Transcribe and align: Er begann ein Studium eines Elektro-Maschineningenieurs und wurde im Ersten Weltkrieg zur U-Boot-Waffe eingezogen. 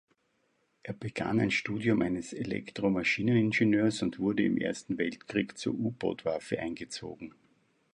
Er 0.81 0.93
begann 0.95 1.39
ein 1.39 1.51
Studium 1.51 2.01
eines 2.01 2.33
Elektro-Maschineningenieurs 2.33 4.01
und 4.01 4.17
wurde 4.17 4.43
im 4.43 4.57
Ersten 4.57 4.97
Weltkrieg 4.97 5.59
zur 5.59 5.75
U-Boot-Waffe 5.75 6.57
eingezogen. 6.59 7.35